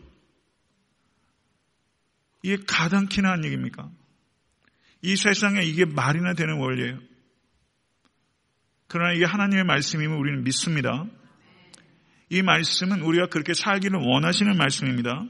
이게 2.42 2.58
가당키나 2.66 3.32
한 3.32 3.46
얘기입니까? 3.46 3.90
이 5.04 5.16
세상에 5.16 5.62
이게 5.62 5.86
말이나 5.86 6.34
되는 6.34 6.58
원리예요. 6.58 7.00
그러나 8.88 9.14
이게 9.14 9.26
하나님의 9.26 9.64
말씀이면 9.66 10.18
우리는 10.18 10.44
믿습니다. 10.44 11.06
이 12.30 12.42
말씀은 12.42 13.02
우리가 13.02 13.28
그렇게 13.28 13.54
살기를 13.54 14.00
원하시는 14.02 14.58
말씀입니다. 14.58 15.26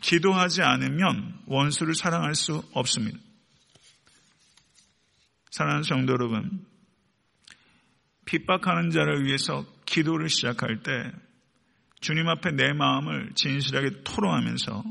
기도하지 0.00 0.62
않으면 0.62 1.40
원수를 1.46 1.94
사랑할 1.94 2.34
수 2.34 2.62
없습니다. 2.72 3.18
사랑하는 5.50 5.82
성도 5.82 6.12
여러분, 6.12 6.64
핍박하는 8.24 8.90
자를 8.90 9.24
위해서 9.24 9.66
기도를 9.84 10.28
시작할 10.28 10.82
때 10.82 11.12
주님 12.00 12.28
앞에 12.28 12.52
내 12.52 12.72
마음을 12.72 13.32
진실하게 13.34 14.02
토로하면서 14.04 14.84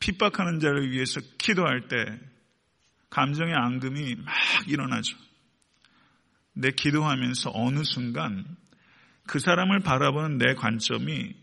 핍박하는 0.00 0.60
자를 0.60 0.90
위해서 0.90 1.20
기도할 1.38 1.88
때 1.88 1.96
감정의 3.10 3.54
앙금이 3.54 4.16
막 4.16 4.34
일어나죠. 4.68 5.16
내 6.52 6.70
기도하면서 6.70 7.52
어느 7.54 7.82
순간 7.84 8.44
그 9.26 9.38
사람을 9.38 9.80
바라보는 9.80 10.38
내 10.38 10.54
관점이 10.54 11.34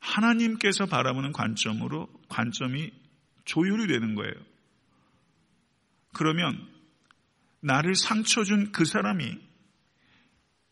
하나님께서 0.00 0.86
바라보는 0.86 1.32
관점으로 1.32 2.08
관점이 2.28 2.92
조율이 3.44 3.86
되는 3.86 4.14
거예요. 4.14 4.34
그러면 6.14 6.66
나를 7.60 7.94
상처 7.94 8.44
준 8.44 8.70
그 8.72 8.84
사람이 8.84 9.38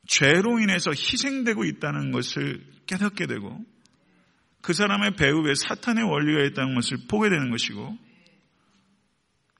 죄로 0.07 0.61
인해서 0.61 0.91
희생되고 0.91 1.65
있다는 1.65 2.12
것을 2.12 2.65
깨닫게 2.87 3.27
되고 3.27 3.65
그 4.62 4.73
사람의 4.73 5.17
배후에 5.17 5.55
사탄의 5.55 6.05
원리가 6.05 6.45
있다는 6.45 6.75
것을 6.75 6.99
보게 7.09 7.29
되는 7.29 7.51
것이고 7.51 7.99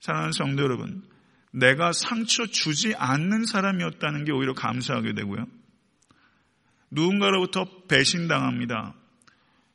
사랑하는 0.01 0.33
성도 0.33 0.63
여러분 0.63 1.03
내가 1.53 1.93
상처 1.93 2.47
주지 2.47 2.95
않는 2.95 3.47
사람이었다는 3.47 4.25
게 4.25 4.33
오히려 4.33 4.53
감사하게 4.53 5.15
되고요. 5.15 5.47
누군가로부터 6.91 7.65
배신당합니다. 7.89 8.95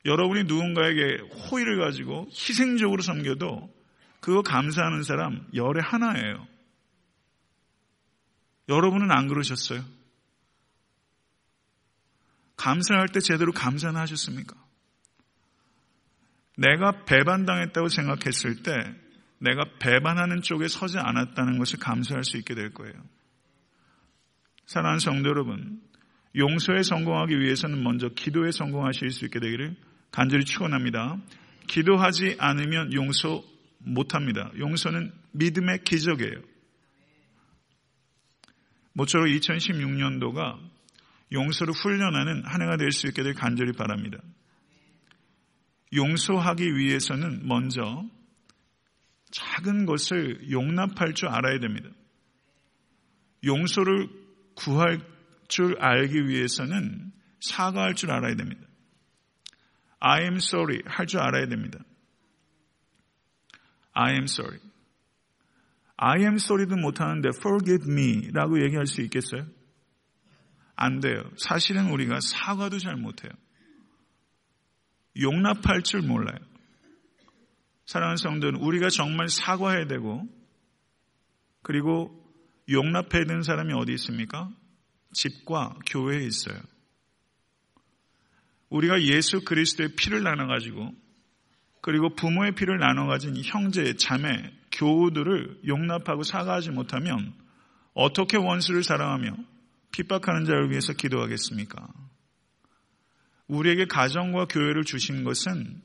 여러분이 0.06 0.46
누군가에게 0.46 1.18
호의를 1.20 1.80
가지고 1.80 2.28
희생적으로 2.32 3.02
섬겨도 3.02 3.72
그거 4.20 4.42
감사하는 4.42 5.04
사람 5.04 5.46
열에 5.54 5.82
하나예요. 5.82 6.48
여러분은 8.70 9.12
안 9.12 9.28
그러셨어요? 9.28 9.84
감사할 12.56 13.08
때 13.10 13.20
제대로 13.20 13.52
감사는 13.52 14.00
하셨습니까? 14.00 14.56
내가 16.58 17.04
배반당했다고 17.06 17.88
생각했을 17.88 18.62
때 18.62 18.72
내가 19.40 19.66
배반하는 19.80 20.44
쪽에 20.44 20.68
서지 20.68 21.00
않았다는 21.00 21.58
것을 21.58 21.80
감사할 21.80 22.24
수 22.24 22.38
있게 22.38 22.54
될 22.54 22.72
거예요. 22.72 22.94
사랑하는 24.68 25.00
성도 25.00 25.30
여러분, 25.30 25.82
용서에 26.36 26.84
성공하기 26.84 27.40
위해서는 27.40 27.84
먼저 27.84 28.10
기도에 28.10 28.52
성공하실 28.52 29.10
수 29.10 29.26
있게 29.26 29.40
되기를 29.40 29.76
간절히 30.12 30.46
축원합니다. 30.46 31.18
기도하지 31.68 32.36
않으면 32.40 32.94
용서 32.94 33.44
못합니다. 33.80 34.52
용서는 34.58 35.12
믿음의 35.32 35.84
기적이에요. 35.84 36.42
모쪼록 38.94 39.28
2016년도가 39.28 40.60
용서를 41.32 41.74
훈련하는 41.74 42.44
한 42.46 42.62
해가 42.62 42.78
될 42.78 42.92
수 42.92 43.08
있게 43.08 43.24
될 43.24 43.34
간절히 43.34 43.72
바랍니다. 43.72 44.18
용서하기 45.94 46.76
위해서는 46.76 47.48
먼저 47.48 48.06
작은 49.32 49.86
것을 49.86 50.52
용납할 50.52 51.14
줄 51.14 51.30
알아야 51.30 51.60
됩니다. 51.60 51.90
용서를 53.46 54.10
구할 54.56 55.00
줄 55.48 55.82
알기 55.82 56.28
위해서는 56.28 57.12
사과할 57.40 57.96
줄 57.96 58.12
알아야 58.12 58.36
됩니다. 58.36 58.62
I 60.02 60.24
am 60.24 60.36
sorry 60.38 60.82
할 60.86 61.06
줄 61.06 61.20
알아야 61.20 61.48
됩니다. 61.48 61.80
I 63.94 64.14
am 64.14 64.24
sorry. 64.24 64.60
I 65.98 66.22
am 66.22 66.36
sorry도 66.36 66.76
못하는데 66.76 67.30
forgive 67.38 67.86
me 67.88 68.32
라고 68.32 68.62
얘기할 68.64 68.88
수 68.88 69.02
있겠어요? 69.02 69.46
안 70.76 71.00
돼요. 71.00 71.22
사실은 71.38 71.92
우리가 71.92 72.20
사과도 72.20 72.80
잘 72.80 72.96
못해요. 72.96 73.32
용납할 75.20 75.84
줄 75.84 76.02
몰라요. 76.02 76.40
사랑하는 77.86 78.18
성도는 78.18 78.60
우리가 78.60 78.90
정말 78.90 79.28
사과해야 79.30 79.86
되고 79.86 80.28
그리고 81.62 82.18
용납해야 82.70 83.26
되는 83.26 83.44
사람이 83.44 83.74
어디 83.74 83.94
있습니까? 83.94 84.50
집과 85.14 85.78
교회에 85.86 86.26
있어요. 86.26 86.60
우리가 88.72 89.02
예수 89.04 89.42
그리스도의 89.44 89.96
피를 89.96 90.24
나눠가지고 90.24 90.94
그리고 91.82 92.16
부모의 92.16 92.56
피를 92.56 92.80
나눠가진 92.80 93.36
형제, 93.44 93.96
자매, 93.96 94.52
교우들을 94.72 95.62
용납하고 95.68 96.24
사과하지 96.24 96.72
못하면 96.72 97.34
어떻게 97.94 98.38
원수를 98.38 98.84
사랑하며 98.84 99.36
핍박하는 99.92 100.46
자를 100.46 100.70
위해서 100.70 100.94
기도하겠습니까? 100.94 101.86
우리에게 103.48 103.86
가정과 103.86 104.46
교회를 104.46 104.84
주신 104.86 105.26
것은 105.26 105.82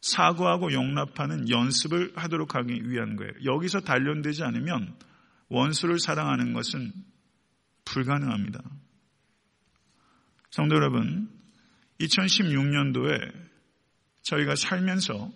사고하고 0.00 0.72
용납하는 0.72 1.50
연습을 1.50 2.12
하도록 2.14 2.54
하기 2.54 2.88
위한 2.88 3.16
거예요. 3.16 3.32
여기서 3.44 3.80
단련되지 3.80 4.44
않으면 4.44 4.96
원수를 5.48 5.98
사랑하는 5.98 6.54
것은 6.54 6.92
불가능합니다. 7.84 8.62
성도 10.50 10.76
여러분, 10.76 11.28
2016년도에 12.00 13.32
저희가 14.22 14.56
살면서 14.56 15.30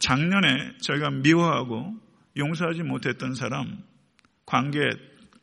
작년에 0.00 0.76
저희가 0.80 1.10
미워하고 1.10 1.94
용서하지 2.36 2.82
못했던 2.82 3.34
사람, 3.34 3.82
관계, 4.46 4.90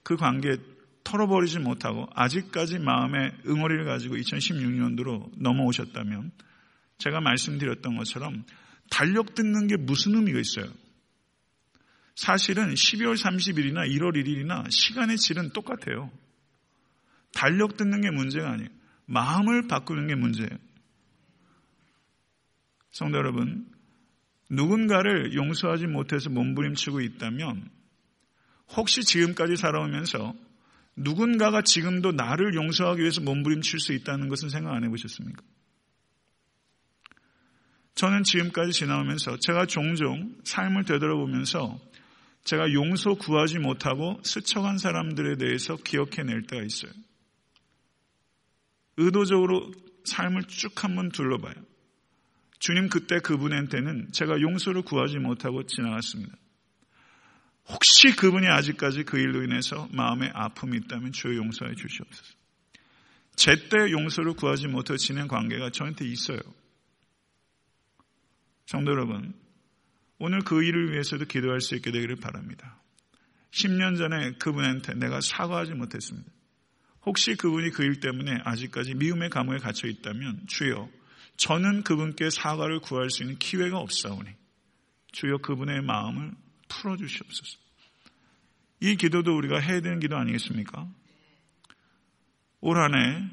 그 0.04 0.18
관계 0.18 0.58
털어버리지 1.04 1.60
못하고 1.60 2.08
아직까지 2.14 2.80
마음의 2.80 3.32
응어리를 3.48 3.86
가지고 3.86 4.16
2016년도로 4.16 5.32
넘어오셨다면 5.42 6.32
제가 6.98 7.22
말씀드렸던 7.22 7.98
것처럼 7.98 8.46
달력 8.90 9.34
듣는 9.34 9.68
게 9.68 9.78
무슨 9.78 10.16
의미가 10.16 10.40
있어요? 10.40 10.72
사실은 12.16 12.74
12월 12.74 13.16
30일이나 13.16 13.90
1월 13.90 14.16
1일이나 14.16 14.70
시간의 14.70 15.18
질은 15.18 15.54
똑같아요. 15.54 16.12
달력 17.34 17.78
듣는 17.78 18.02
게 18.02 18.12
문제가 18.12 18.52
아니에요. 18.52 18.70
마음을 19.12 19.68
바꾸는 19.68 20.08
게 20.08 20.16
문제예요. 20.16 20.50
성도 22.92 23.18
여러분, 23.18 23.70
누군가를 24.50 25.34
용서하지 25.34 25.88
못해서 25.88 26.30
몸부림치고 26.30 27.02
있다면 27.02 27.70
혹시 28.76 29.04
지금까지 29.04 29.56
살아오면서 29.56 30.34
누군가가 30.96 31.62
지금도 31.62 32.12
나를 32.12 32.54
용서하기 32.56 33.02
위해서 33.02 33.22
몸부림칠 33.22 33.80
수 33.80 33.94
있다는 33.94 34.30
것은 34.30 34.50
생각 34.50 34.74
안 34.74 34.84
해보셨습니까? 34.84 35.42
저는 37.96 38.24
지금까지 38.24 38.72
지나오면서 38.72 39.38
제가 39.40 39.66
종종 39.66 40.36
삶을 40.44 40.86
되돌아보면서 40.86 41.80
제가 42.44 42.74
용서 42.74 43.14
구하지 43.14 43.60
못하고 43.60 44.20
스쳐간 44.24 44.78
사람들에 44.78 45.38
대해서 45.38 45.76
기억해낼 45.76 46.44
때가 46.44 46.64
있어요. 46.64 46.92
의도적으로 49.06 49.72
삶을 50.06 50.44
쭉 50.46 50.84
한번 50.84 51.10
둘러봐요. 51.10 51.54
주님 52.60 52.90
그때 52.90 53.20
그분한테는 53.20 54.12
제가 54.12 54.40
용서를 54.40 54.84
구하지 54.84 55.18
못하고 55.18 55.66
지나갔습니다. 55.66 56.36
혹시 57.70 58.16
그분이 58.16 58.48
아직까지 58.48 59.04
그 59.04 59.18
일로 59.18 59.44
인해서 59.44 59.88
마음에 59.92 60.30
아픔이 60.34 60.78
있다면 60.78 61.12
주여 61.12 61.36
용서해 61.36 61.74
주시옵소서. 61.76 62.36
제때 63.36 63.92
용서를 63.92 64.34
구하지 64.34 64.68
못해 64.68 64.98
지낸 64.98 65.28
관계가 65.28 65.72
저한테 65.72 66.06
있어요. 66.06 66.40
성도 68.66 68.92
여러분, 68.92 69.34
오늘 70.20 70.42
그 70.42 70.64
일을 70.64 70.92
위해서도 70.92 71.26
기도할 71.26 71.62
수 71.62 71.76
있게 71.76 71.92
되기를 71.92 72.18
바랍니다. 72.18 72.80
10년 73.52 73.98
전에 73.98 74.34
그분한테 74.34 74.94
내가 74.94 75.20
사과하지 75.20 75.74
못했습니다. 75.74 76.30
혹시 77.06 77.36
그분이 77.36 77.72
그 77.72 77.84
일 77.84 78.00
때문에 78.00 78.42
아직까지 78.44 78.96
미움의 78.96 79.30
감옥에 79.30 79.58
갇혀 79.58 79.88
있다면 79.88 80.46
주여 80.48 80.90
저는 81.38 81.84
그분께 81.84 82.30
사과를 82.30 82.80
구할 82.80 83.10
수 83.10 83.24
있는 83.24 83.38
기회가 83.40 83.80
없사오니 83.80 84.30
주여 85.12 85.40
그분의 85.40 85.82
마음을 85.82 86.32
풀어 86.68 86.96
주시옵소서. 86.98 87.58
이 88.82 88.96
기도도 88.96 89.36
우리가 89.36 89.60
해야 89.60 89.82
되는 89.82 90.00
기도 90.00 90.18
아니겠습니까? 90.18 90.88
올 92.62 92.78
한해 92.78 93.28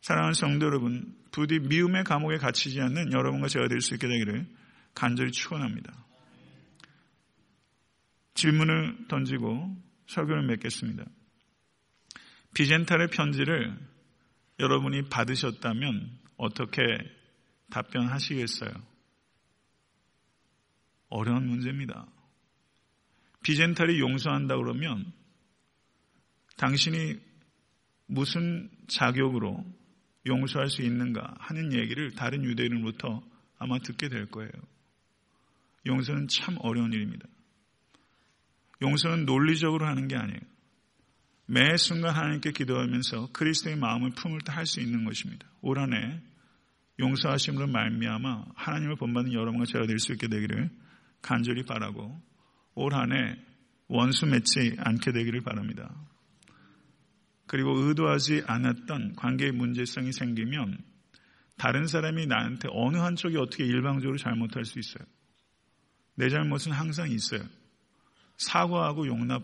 사랑하는 0.00 0.34
성도 0.34 0.66
여러분 0.66 1.14
부디 1.32 1.58
미움의 1.58 2.04
감옥에 2.04 2.38
갇히지 2.38 2.80
않는 2.80 3.12
여러분과 3.12 3.48
제가 3.48 3.68
될 3.68 3.80
수 3.80 3.94
있게 3.94 4.08
되기를 4.08 4.46
간절히 4.94 5.30
축원합니다. 5.32 5.92
질문을 8.34 9.08
던지고 9.08 9.76
설교를 10.06 10.46
맺겠습니다. 10.46 11.04
비젠탈의 12.56 13.08
편지를 13.08 13.78
여러분이 14.58 15.10
받으셨다면 15.10 16.18
어떻게 16.38 16.80
답변하시겠어요? 17.70 18.70
어려운 21.10 21.48
문제입니다. 21.48 22.06
비젠탈이 23.42 24.00
용서한다 24.00 24.56
그러면 24.56 25.12
당신이 26.56 27.18
무슨 28.06 28.70
자격으로 28.88 29.62
용서할 30.26 30.70
수 30.70 30.80
있는가 30.80 31.34
하는 31.38 31.74
얘기를 31.74 32.12
다른 32.12 32.42
유대인으로부터 32.42 33.22
아마 33.58 33.78
듣게 33.80 34.08
될 34.08 34.30
거예요. 34.30 34.50
용서는 35.84 36.28
참 36.28 36.56
어려운 36.60 36.90
일입니다. 36.94 37.26
용서는 38.80 39.26
논리적으로 39.26 39.86
하는 39.86 40.08
게 40.08 40.16
아니에요. 40.16 40.55
매 41.46 41.76
순간 41.76 42.14
하나님께 42.14 42.50
기도하면서 42.52 43.30
그리스도의 43.32 43.76
마음을 43.76 44.10
품을 44.10 44.40
때 44.44 44.52
할 44.52 44.66
수 44.66 44.80
있는 44.80 45.04
것입니다. 45.04 45.46
올 45.62 45.78
한해 45.78 46.20
용서하심으로 46.98 47.68
말미암아 47.68 48.46
하나님을 48.54 48.96
본받는 48.96 49.32
여러분과 49.32 49.64
제가 49.66 49.86
될 49.86 49.98
수 49.98 50.12
있게 50.12 50.28
되기를 50.28 50.70
간절히 51.22 51.62
바라고 51.64 52.20
올 52.74 52.94
한해 52.94 53.36
원수 53.88 54.26
맺지 54.26 54.76
않게 54.78 55.12
되기를 55.12 55.42
바랍니다. 55.42 55.94
그리고 57.46 57.78
의도하지 57.78 58.42
않았던 58.46 59.14
관계의 59.14 59.52
문제성이 59.52 60.12
생기면 60.12 60.78
다른 61.56 61.86
사람이 61.86 62.26
나한테 62.26 62.68
어느 62.72 62.96
한쪽이 62.96 63.36
어떻게 63.36 63.64
일방적으로 63.64 64.18
잘못할 64.18 64.64
수 64.64 64.78
있어요. 64.80 65.06
내 66.16 66.28
잘못은 66.28 66.72
항상 66.72 67.10
있어요. 67.10 67.42
사과하고 68.36 69.06
용납 69.06 69.42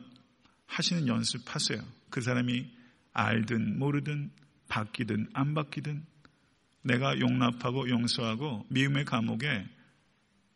하시는 0.72 1.06
연습하세요. 1.06 1.80
그 2.10 2.20
사람이 2.22 2.70
알든 3.12 3.78
모르든 3.78 4.30
바뀌든 4.68 5.28
안 5.34 5.54
바뀌든 5.54 6.04
내가 6.82 7.18
용납하고 7.20 7.88
용서하고 7.88 8.66
미움의 8.70 9.04
감옥에 9.04 9.66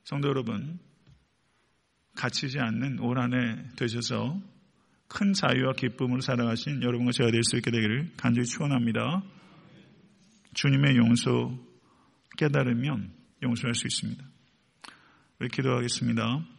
성도 0.04 0.28
여러분 0.28 0.78
갇히지 2.14 2.58
않는 2.58 2.98
올 3.00 3.18
한해 3.18 3.76
되셔서 3.76 4.40
큰 5.08 5.34
자유와 5.34 5.74
기쁨으로 5.74 6.20
살아가신 6.20 6.82
여러분과 6.82 7.12
제가 7.12 7.30
될 7.30 7.42
수 7.44 7.56
있게 7.56 7.70
되기를 7.70 8.12
간절히 8.16 8.46
축원합니다. 8.46 9.22
주님의 10.54 10.96
용서 10.96 11.54
깨달으면 12.38 13.12
용서할 13.42 13.74
수 13.74 13.86
있습니다. 13.86 14.24
우리 15.38 15.48
기도하겠습니다. 15.50 16.55